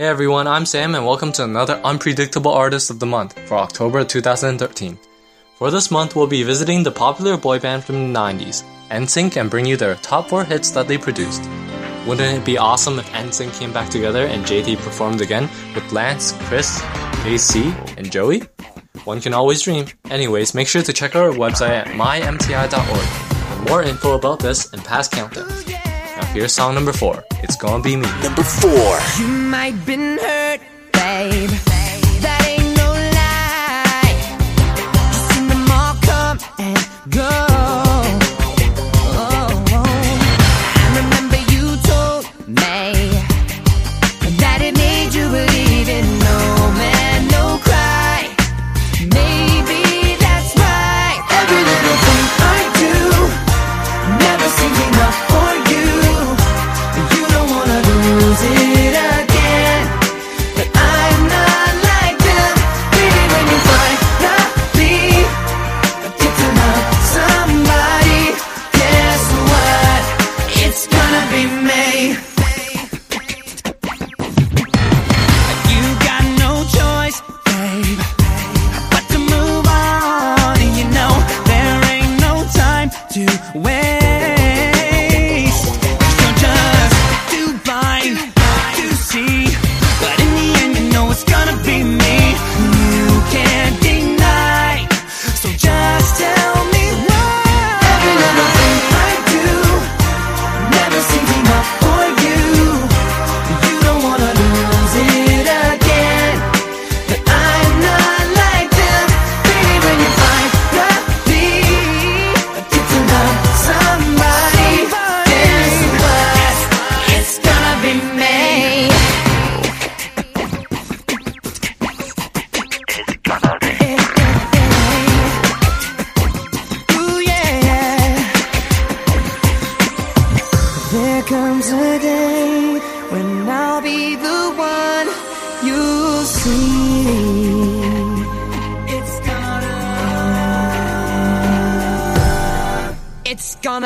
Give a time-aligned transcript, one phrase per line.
[0.00, 4.02] Hey everyone, I'm Sam and welcome to another Unpredictable Artist of the Month for October
[4.02, 4.98] 2013.
[5.56, 9.50] For this month, we'll be visiting the popular boy band from the 90s, NSYNC, and
[9.50, 11.42] bring you their top 4 hits that they produced.
[12.06, 16.32] Wouldn't it be awesome if NSYNC came back together and JT performed again with Lance,
[16.44, 16.82] Chris,
[17.26, 18.44] AC, and Joey?
[19.04, 19.84] One can always dream.
[20.08, 23.02] Anyways, make sure to check out our website at mymti.org
[23.58, 25.89] for more info about this and past countdowns.
[26.32, 27.24] Here's song number four.
[27.42, 28.06] It's gonna be me.
[28.22, 28.98] Number four.
[29.18, 30.60] You might been hurt,
[30.92, 31.69] babe.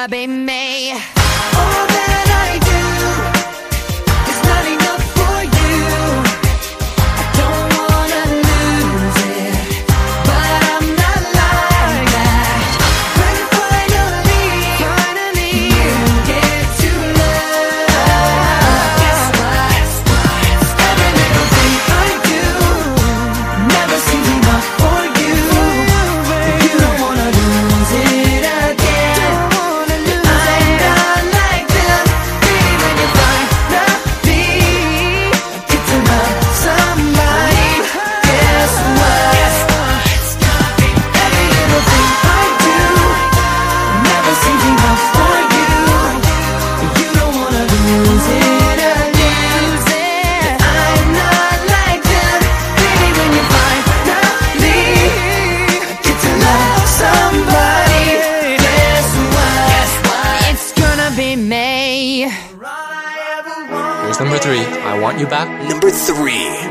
[0.00, 0.59] my baby man.
[64.20, 65.48] Number three, I want you back.
[65.66, 66.69] Number three.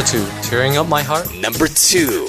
[0.00, 1.30] Number two, tearing up my heart.
[1.34, 2.26] Number two.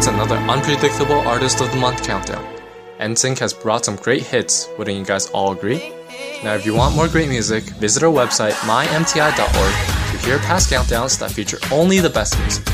[0.00, 2.42] It's another unpredictable Artist of the Month countdown.
[3.00, 5.92] NSYNC has brought some great hits, wouldn't you guys all agree?
[6.42, 11.18] Now, if you want more great music, visit our website, mymti.org, to hear past countdowns
[11.18, 12.66] that feature only the best music.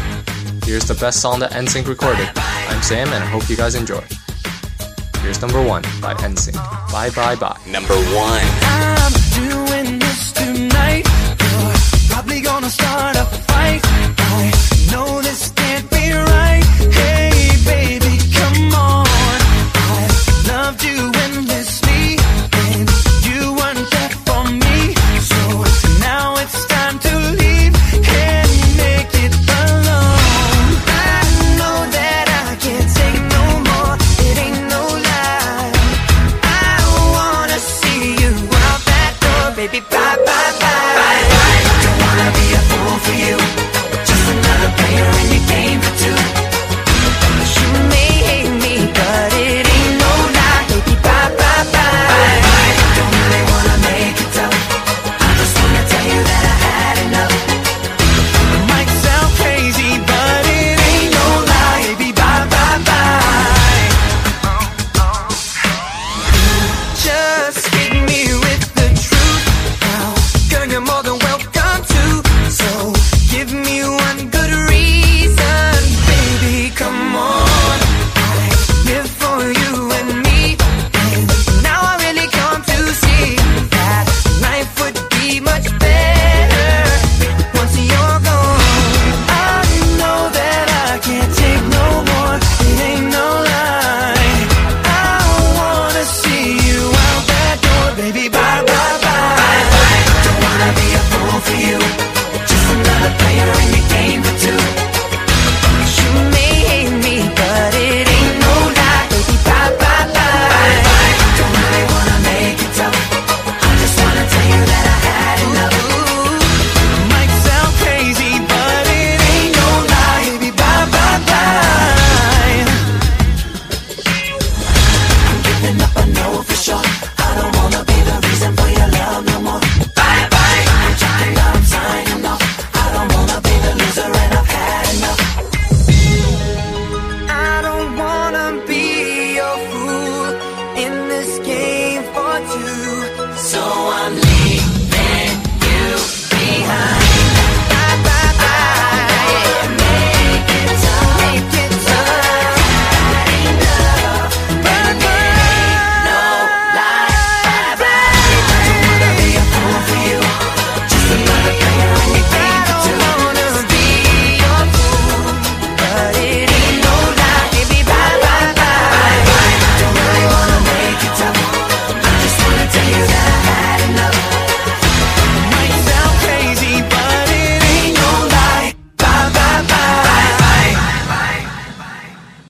[0.62, 2.28] Here's the best song that NSYNC recorded.
[2.36, 4.04] I'm Sam, and I hope you guys enjoy.
[5.18, 6.54] Here's number one by NSYNC.
[6.92, 7.58] Bye bye bye.
[7.66, 8.46] Number one.
[8.62, 11.04] I'm doing this tonight.
[11.40, 13.80] You're probably gonna start a fight.
[13.82, 14.52] I
[14.92, 15.55] know this.